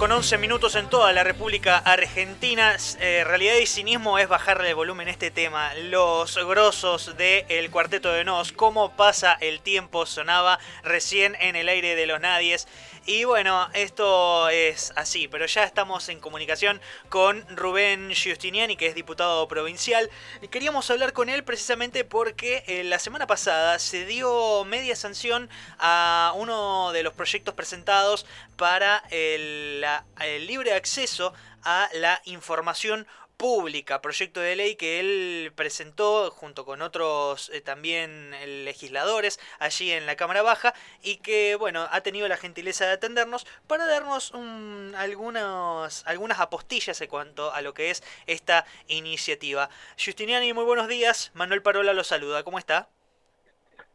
[0.00, 2.74] con 11 minutos en toda la República Argentina.
[3.00, 5.74] Eh, realidad y cinismo es bajarle el volumen a este tema.
[5.74, 11.96] Los grosos del Cuarteto de Nos, cómo pasa el tiempo, sonaba recién en el aire
[11.96, 12.66] de los nadies.
[13.04, 18.94] Y bueno, esto es así, pero ya estamos en comunicación con Rubén Giustiniani, que es
[18.94, 20.08] diputado provincial.
[20.50, 26.32] Queríamos hablar con él precisamente porque eh, la semana pasada se dio media sanción a
[26.36, 28.26] uno de los proyectos presentados
[28.56, 29.82] para el,
[30.20, 33.06] el libre acceso a la información
[33.40, 39.92] pública, proyecto de ley que él presentó junto con otros eh, también eh, legisladores allí
[39.92, 44.34] en la Cámara Baja y que bueno ha tenido la gentileza de atendernos para darnos
[44.94, 49.70] algunas, algunas apostillas en cuanto a lo que es esta iniciativa.
[49.96, 51.32] Justiniani, muy buenos días.
[51.32, 52.42] Manuel Parola lo saluda.
[52.42, 52.90] ¿Cómo está?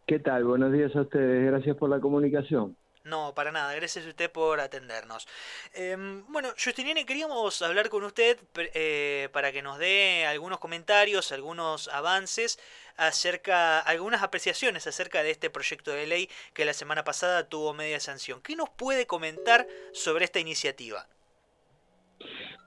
[0.08, 0.44] ¿Qué tal?
[0.44, 1.46] Buenos días a ustedes.
[1.52, 2.76] Gracias por la comunicación.
[3.06, 3.74] No, para nada.
[3.76, 5.28] Gracias a usted por atendernos.
[5.76, 8.40] Em, bueno, Justiniani, queríamos hablar con usted
[8.74, 12.58] eh, para que nos dé algunos comentarios, algunos avances
[12.98, 18.00] acerca, algunas apreciaciones acerca de este proyecto de ley que la semana pasada tuvo media
[18.00, 18.42] sanción.
[18.42, 21.06] ¿Qué nos puede comentar sobre esta iniciativa?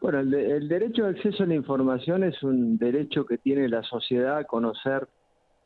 [0.00, 3.83] Bueno, el, el derecho de acceso a la información es un derecho que tiene la
[3.83, 5.09] sociedad a conocer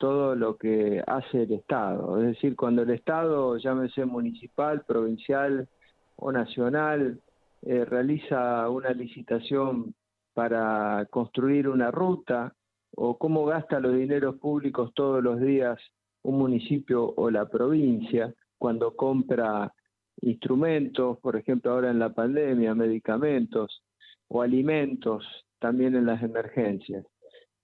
[0.03, 2.19] todo lo que hace el Estado.
[2.19, 5.69] Es decir, cuando el Estado, llámese municipal, provincial
[6.17, 7.21] o nacional,
[7.61, 9.95] eh, realiza una licitación
[10.33, 12.53] para construir una ruta
[12.97, 15.79] o cómo gasta los dineros públicos todos los días
[16.23, 19.71] un municipio o la provincia cuando compra
[20.19, 23.81] instrumentos, por ejemplo ahora en la pandemia, medicamentos
[24.27, 25.25] o alimentos
[25.59, 27.05] también en las emergencias.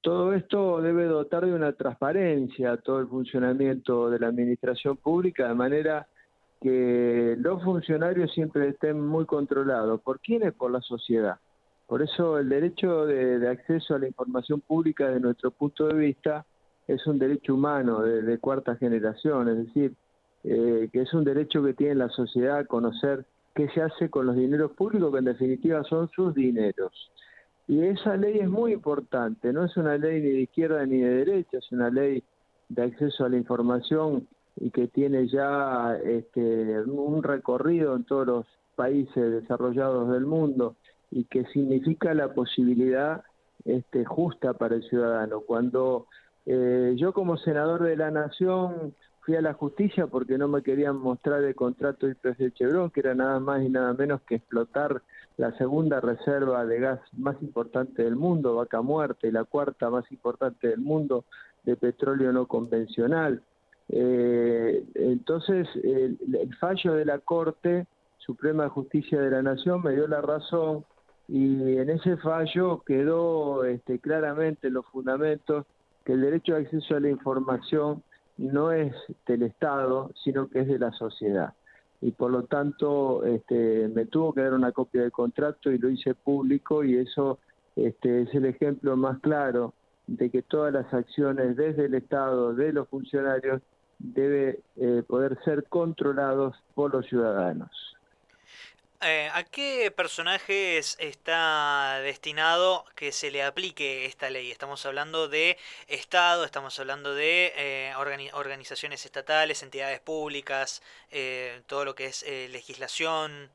[0.01, 5.47] Todo esto debe dotar de una transparencia a todo el funcionamiento de la administración pública,
[5.47, 6.07] de manera
[6.61, 10.01] que los funcionarios siempre estén muy controlados.
[10.01, 10.53] ¿Por quiénes?
[10.53, 11.37] Por la sociedad.
[11.87, 16.45] Por eso el derecho de, acceso a la información pública, de nuestro punto de vista,
[16.87, 19.93] es un derecho humano de, cuarta generación, es decir,
[20.43, 24.27] eh, que es un derecho que tiene la sociedad a conocer qué se hace con
[24.27, 27.11] los dineros públicos, que en definitiva son sus dineros.
[27.69, 31.23] Y esa ley es muy importante, no es una ley ni de izquierda ni de
[31.23, 32.23] derecha, es una ley
[32.67, 38.45] de acceso a la información y que tiene ya este, un recorrido en todos los
[38.75, 40.77] países desarrollados del mundo
[41.11, 43.23] y que significa la posibilidad
[43.65, 45.41] este, justa para el ciudadano.
[45.41, 46.07] Cuando
[46.47, 50.97] eh, yo como senador de la Nación fui a la justicia porque no me querían
[50.97, 55.03] mostrar el contrato de Chevron, que era nada más y nada menos que explotar
[55.39, 60.03] la segunda reserva de gas más importante del mundo, vaca muerta, y la cuarta más
[60.11, 61.23] importante del mundo
[61.63, 63.41] de petróleo no convencional.
[63.87, 66.19] Eh, entonces, el,
[66.59, 70.83] fallo de la Corte Suprema de Justicia de la Nación me dio la razón
[71.29, 75.65] y en ese fallo quedó este, claramente los fundamentos
[76.03, 78.03] que el derecho de acceso a la información
[78.37, 78.93] no es
[79.25, 81.53] del Estado, sino que es de la sociedad
[82.01, 85.89] y por lo tanto este, me tuvo que dar una copia del contrato y lo
[85.89, 87.39] hice público y eso
[87.75, 89.73] este, es el ejemplo más claro
[90.07, 93.61] de que todas las acciones desde el Estado, de los funcionarios,
[93.99, 97.69] debe eh, poder ser controlados por los ciudadanos.
[99.01, 104.51] Eh, ¿A qué personajes está destinado que se le aplique esta ley?
[104.51, 105.55] Estamos hablando de
[105.87, 107.93] Estado, estamos hablando de eh,
[108.33, 113.47] organizaciones estatales, entidades públicas, eh, todo lo que es legislación.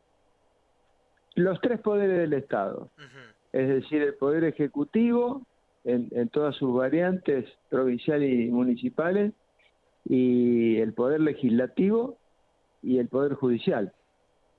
[1.35, 2.89] Los tres poderes del Estado,
[3.53, 5.43] es decir, el poder ejecutivo
[5.85, 9.35] en, en todas sus variantes, provinciales y municipales,
[10.07, 12.17] y el poder legislativo
[12.83, 13.93] y el poder judicial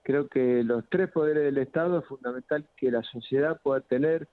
[0.05, 4.27] creo que los tres poderes del Estado es fundamental que la sociedad pueda tener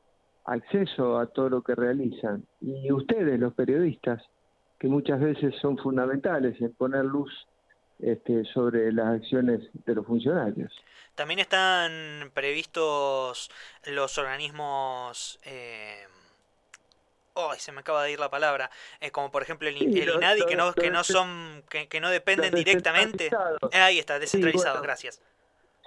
[0.44, 2.47] acceso a todo lo que realizan.
[2.61, 4.23] Y ustedes, los periodistas,
[4.79, 7.32] que muchas veces son fundamentales en poner luz
[8.00, 10.70] este, sobre las acciones de los funcionarios.
[11.14, 13.50] También están previstos
[13.87, 15.41] los organismos...
[15.44, 16.06] Eh...
[17.35, 18.70] Oh, se me acaba de ir la palabra.
[19.00, 23.31] Es como por ejemplo el, INADI que no que no son que, no dependen directamente.
[23.73, 25.23] ahí está, descentralizado, gracias.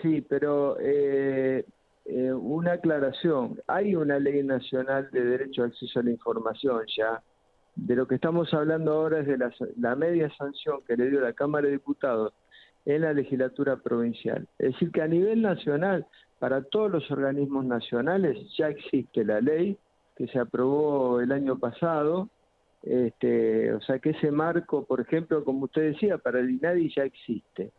[0.02, 1.66] Sí, pero eh,
[2.06, 3.60] eh, una aclaración.
[3.68, 7.22] Hay una ley nacional de derecho de acceso a la información ya.
[7.76, 9.38] De lo que estamos hablando ahora es de
[9.78, 12.34] la, media sanción que le dio la Cámara de Diputados
[12.86, 14.48] en la legislatura provincial.
[14.60, 16.06] Es decir, que a nivel nacional,
[16.40, 19.78] para todos los organismos nacionales, ya existe la ley
[20.16, 22.30] que se aprobó el año pasado.
[22.84, 27.04] Este, o sea que ese marco, por ejemplo, como usted decía, para el INADI ya
[27.04, 27.72] existe.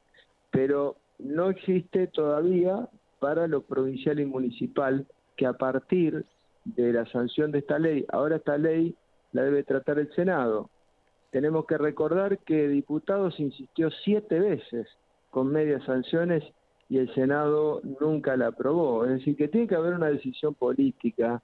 [0.51, 6.25] Pero no existe todavía para lo provincial y municipal, que a partir
[6.65, 8.95] de la sanción de esta ley, ahora esta ley
[9.33, 10.71] la debe tratar el Senado.
[11.31, 14.89] Tenemos que recordar que diputados insistió siete veces
[15.31, 16.45] con medias sanciones
[16.89, 19.05] y el Senado nunca la aprobó.
[19.05, 21.43] Es decir, que tiene que haber una decisión política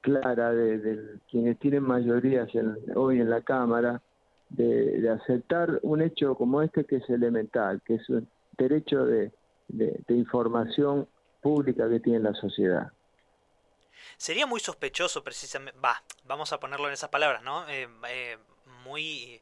[0.00, 2.48] clara de, quienes tienen mayorías
[2.94, 4.00] hoy en la Cámara
[4.50, 8.06] de, aceptar un hecho como este que es elemental, que es
[8.56, 9.30] derecho de,
[10.08, 11.08] información
[11.40, 12.92] pública que tiene la sociedad.
[14.16, 17.68] Sería muy sospechoso, precisamente, va, vamos a ponerlo en esas palabras, ¿no?
[17.68, 18.36] Eh, eh,
[18.84, 19.40] muy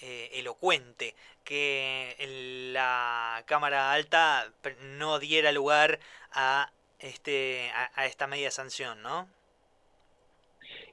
[0.00, 1.14] eh, elocuente
[1.44, 4.52] que la Cámara Alta
[4.98, 5.98] no diera lugar
[6.32, 9.28] a este a, esta media sanción, ¿no?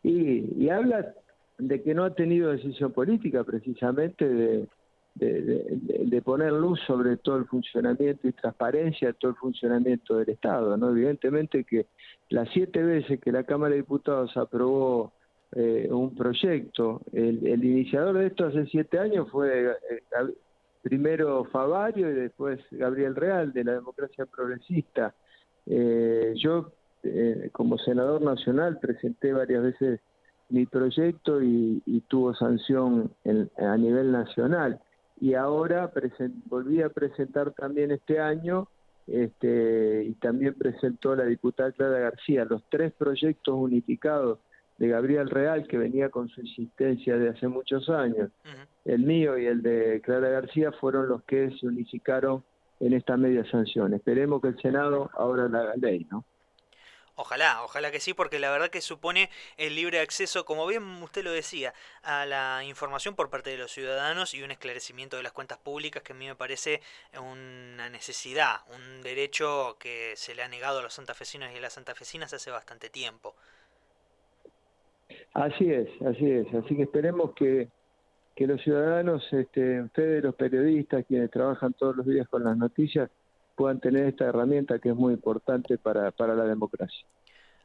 [0.03, 1.13] Y, y, habla
[1.57, 4.67] de que no ha tenido decisión política precisamente de,
[5.17, 10.75] de, poner luz sobre todo el funcionamiento y transparencia de todo el funcionamiento del Estado.
[10.77, 10.89] ¿no?
[10.89, 11.87] Evidentemente que
[12.29, 15.13] las siete veces que la Cámara de Diputados aprobó
[15.55, 17.01] eh, un proyecto.
[17.13, 20.03] El, iniciador de esto hace siete años fue eh,
[20.81, 25.15] primero Favario y después Gabriel Real de la democracia progresista.
[25.65, 26.71] Eh, yo
[27.53, 30.01] como senador nacional presenté varias veces
[30.49, 33.11] mi proyecto y, tuvo sanción
[33.57, 34.81] a nivel nacional.
[35.19, 35.91] Y ahora
[36.45, 38.67] volví a presentar también este año
[39.07, 44.39] este, y también presentó la diputada Clara García los tres proyectos unificados
[44.77, 48.29] de Gabriel Real, que venía con su insistencia de hace muchos años.
[48.85, 52.43] El mío y el de Clara García fueron los que se unificaron
[52.79, 53.93] en esta media sanción.
[53.93, 56.25] Esperemos que el Senado ahora la haga ley, ¿no?
[57.19, 61.23] Ojalá, ojalá que sí, porque la verdad que supone el libre acceso, como bien usted
[61.23, 61.73] lo decía,
[62.03, 66.03] a la información por parte de los ciudadanos y un esclarecimiento de las cuentas públicas
[66.03, 66.79] que a mí me parece
[67.19, 71.73] una necesidad, un derecho que se le ha negado a los santafesinos y a las
[71.73, 73.33] santafesinas hace bastante tiempo.
[75.33, 76.53] Así es, así es.
[76.53, 77.67] Así que esperemos que,
[78.45, 83.09] los ciudadanos, este, de los periodistas, quienes trabajan todos los días con las noticias,
[83.57, 87.05] puedan tener esta herramienta que es muy importante para, para la democracia.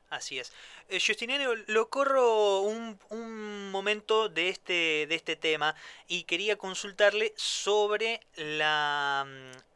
[0.09, 0.53] Así es.
[0.89, 5.75] Eh, Justiniano, lo corro un, un, momento de este, de este tema
[6.07, 9.72] y quería consultarle sobre la, mm,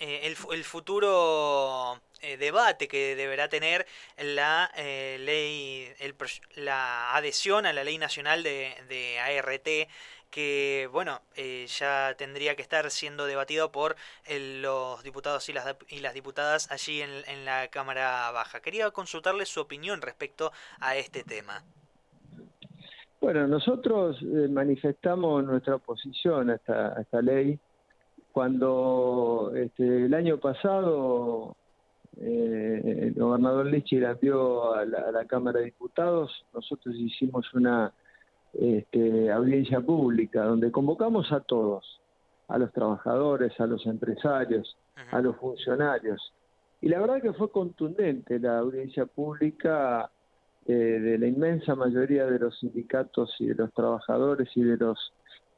[0.00, 3.86] eh, el, el futuro eh, debate que deberá tener
[4.18, 6.14] la eh, ley, el,
[6.56, 9.68] la adhesión a la ley nacional de, de ART,
[10.30, 11.20] que bueno,
[11.66, 13.96] ya tendría que estar siendo debatido por
[14.28, 18.60] los diputados y las, y las diputadas allí en, en la Cámara Baja.
[18.60, 21.64] Quería consultarle su opinión respecto a este tema.
[23.20, 27.58] Bueno, nosotros manifestamos nuestra oposición a esta, a esta ley
[28.32, 31.56] cuando este, el año pasado
[32.20, 37.92] eh, el gobernador Lichi la envió a la, Cámara de Diputados, nosotros hicimos una
[38.52, 42.00] este, audiencia pública donde convocamos a todos,
[42.48, 44.76] a los trabajadores, a los empresarios,
[45.12, 46.32] a los funcionarios.
[46.82, 50.10] Y la verdad que fue contundente la audiencia pública
[50.66, 54.98] eh, de la inmensa mayoría de los sindicatos y de los trabajadores y de las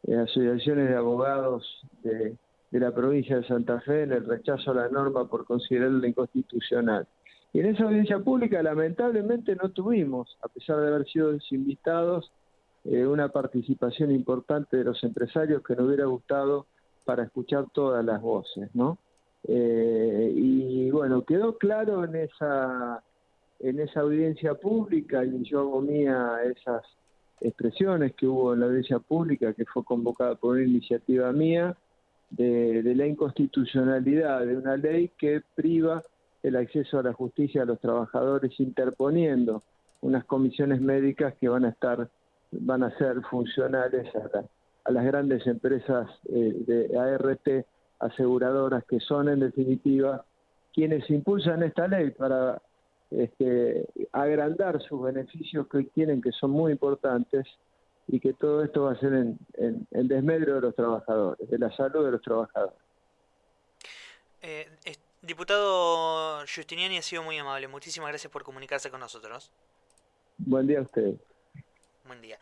[0.04, 1.64] eh, asociaciones de abogados
[2.02, 2.37] de,
[2.72, 7.06] de la provincia de Santa Fe en el rechazo a la norma por considerarla inconstitucional.
[7.52, 12.32] Y en esa audiencia pública lamentablemente no tuvimos, a pesar de haber sido invitados,
[12.84, 16.66] eh, una participación importante de los empresarios que nos hubiera gustado
[17.04, 18.96] para escuchar todas las voces, ¿no?
[19.46, 23.02] Eh, y bueno, quedó claro en esa
[23.58, 26.82] en esa audiencia pública y yo hago mía esas
[27.40, 31.76] expresiones que hubo en la audiencia pública que fue convocada por una iniciativa mía
[32.32, 36.02] de, la inconstitucionalidad de una ley que priva
[36.42, 39.62] el acceso a la justicia a los trabajadores interponiendo
[40.00, 42.08] unas comisiones médicas que van a estar
[42.52, 44.08] van a ser funcionales
[44.84, 47.66] a, las grandes empresas eh, de ART
[48.00, 50.24] aseguradoras que son en definitiva
[50.74, 52.60] quienes impulsan esta ley para
[53.10, 57.46] este, agrandar sus beneficios que tienen que son muy importantes
[58.09, 61.75] y que todo esto va a ser en, en, desmedro de los trabajadores, de la
[61.76, 62.76] salud de los trabajadores.
[64.42, 64.68] Eh,
[65.23, 67.68] diputado Justiniani ha sido muy amable.
[67.68, 69.50] Muchísimas gracias por comunicarse con nosotros.
[70.38, 71.14] Buen día a usted.
[72.04, 72.38] Buen día.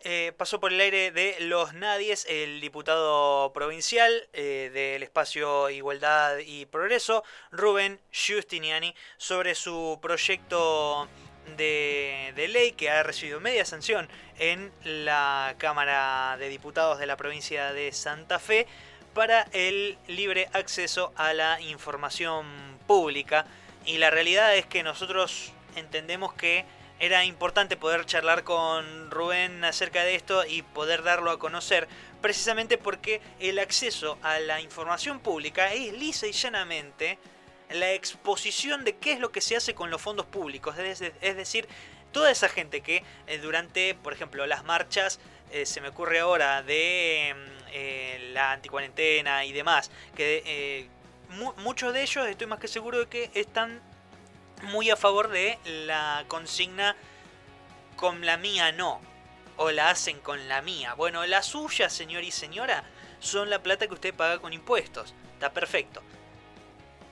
[0.00, 6.38] Eh, pasó por el aire de Los Nadies el diputado provincial eh, del espacio Igualdad
[6.38, 11.08] y Progreso, Rubén Justiniani, sobre su proyecto
[11.56, 17.72] de, ley que ha recibido media sanción en la Cámara de Diputados de la provincia
[17.72, 18.66] de Santa Fe
[19.14, 22.46] para el libre acceso a la información
[22.86, 23.46] pública.
[23.84, 26.64] Y la realidad es que nosotros entendemos que
[27.00, 31.88] era importante poder charlar con Rubén acerca de esto y poder darlo a conocer,
[32.20, 37.18] precisamente porque el acceso a la información pública es lisa y llanamente
[37.70, 40.76] la exposición de qué es lo que se hace con los fondos públicos.
[40.78, 41.00] Es,
[41.36, 41.68] decir,
[42.12, 45.20] toda esa gente que eh, durante, por ejemplo, las marchas,
[45.50, 50.88] eh, se me ocurre ahora, de mm, eh, la anticuarentena y demás, que
[51.58, 53.82] muchos de ellos estoy más que seguro de que están
[54.62, 56.96] muy a favor de la consigna
[57.96, 59.00] con la mía no,
[59.56, 60.94] o la hacen con la mía.
[60.94, 62.84] Bueno, la suya, señor y señora,
[63.20, 65.14] son la plata que usted paga con impuestos.
[65.34, 66.02] Está perfecto.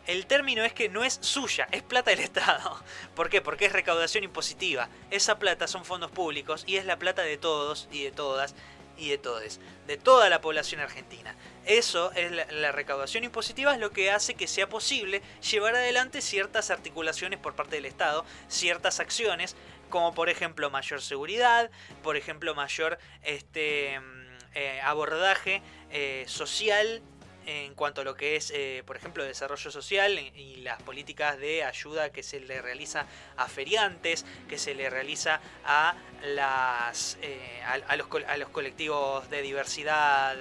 [0.06, 2.80] El término es que no es suya, es plata del Estado.
[3.14, 3.40] ¿Por qué?
[3.40, 4.88] Porque es recaudación impositiva.
[5.10, 8.54] Esa plata son fondos públicos y es la plata de todos y de todas
[8.98, 11.34] y de todos, de toda la población argentina.
[11.64, 16.70] Eso es la, recaudación impositiva, es lo que hace que sea posible llevar adelante ciertas
[16.70, 19.56] articulaciones por parte del Estado, ciertas acciones,
[19.90, 21.70] como por ejemplo mayor seguridad,
[22.02, 27.02] por ejemplo mayor este, mm, eh, abordaje eh, social
[27.46, 31.62] en cuanto a lo que es, eh, por ejemplo, desarrollo social y las políticas de
[31.62, 37.96] ayuda que se le realiza a feriantes, que se le realiza a, las, eh, a,
[37.96, 38.08] los,
[38.48, 40.36] colectivos de diversidad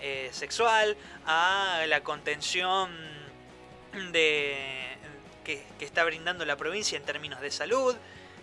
[0.00, 2.90] eh, sexual, a la contención
[4.12, 4.96] de,
[5.44, 7.96] que, está brindando la provincia en términos de salud,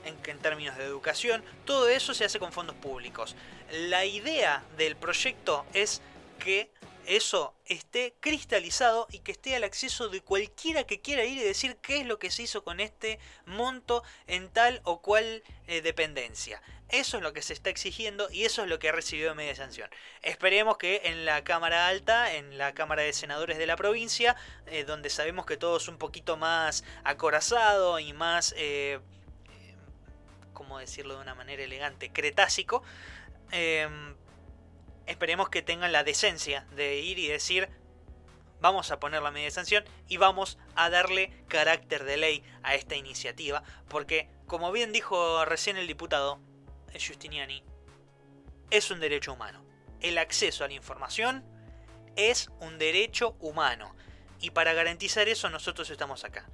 [0.06, 3.36] en, en, términos de educación, todo eso se hace con fondos públicos.
[3.72, 6.02] La idea del proyecto es
[6.40, 6.72] que
[7.08, 11.78] eso esté cristalizado y que esté al acceso de cualquiera que quiera ir y decir
[11.78, 16.62] qué es lo que se hizo con este monto en tal o cual eh, dependencia.
[16.90, 19.56] Eso es lo que se está exigiendo y eso es lo que ha recibido media
[19.56, 19.90] sanción.
[20.22, 24.36] Esperemos que en la Cámara Alta, en la Cámara de Senadores de la provincia,
[24.66, 29.00] eh, donde sabemos que todo es un poquito más acorazado y más, eh,
[30.54, 32.84] ¿cómo decirlo de una manera elegante?, cretácico,
[35.08, 37.70] esperemos que tengan la decencia de ir y decir,
[38.60, 42.76] vamos a poner la medida de sanción y vamos a darle carácter de ley a
[42.76, 46.40] esta iniciativa, porque como bien dijo recién el diputado
[46.94, 47.64] Giustiniani,
[48.70, 49.64] es un derecho humano.
[50.02, 51.44] El acceso a la información
[52.16, 53.96] es un derecho humano.
[54.40, 56.48] Y para garantizar eso nosotros estamos acá.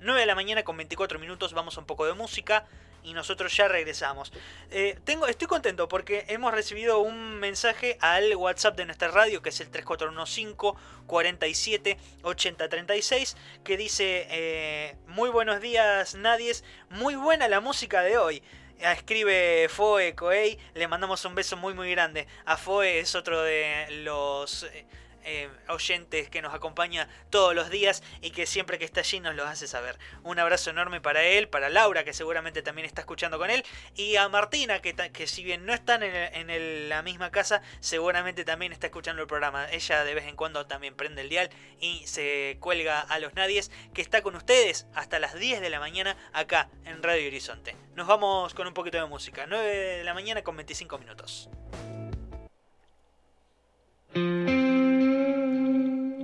[0.00, 2.66] 9 de la mañana con 24 minutos, vamos a un poco de música
[3.02, 4.32] y nosotros ya regresamos.
[4.70, 9.50] Eh, tengo, estoy contento porque hemos recibido un mensaje al WhatsApp de nuestra radio, que
[9.50, 17.48] es el 3415 47 80 36, que dice, eh, muy buenos días Nadies, muy buena
[17.48, 18.42] la música de hoy.
[18.78, 22.26] Escribe Foe Coey, le mandamos un beso muy muy grande.
[22.44, 24.64] A Foe es otro de los...
[24.64, 24.86] Eh,
[25.24, 29.34] eh, oyentes que nos acompaña todos los días y que siempre que está allí nos
[29.34, 29.98] lo hace saber.
[30.22, 33.64] Un abrazo enorme para él, para Laura que seguramente también está escuchando con él
[33.94, 38.72] y a Martina que, que si bien no están en, la misma casa seguramente también
[38.72, 39.70] está escuchando el programa.
[39.70, 41.50] Ella de vez en cuando también prende el dial
[41.80, 45.80] y se cuelga a los nadies que está con ustedes hasta las 10 de la
[45.80, 47.76] mañana acá en Radio Horizonte.
[47.94, 49.46] Nos vamos con un poquito de música.
[49.46, 51.48] 9 de la mañana con 25 minutos.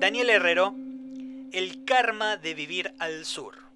[0.08, 0.74] Daniel Herrero,
[1.52, 3.67] El karma de vivir al sur.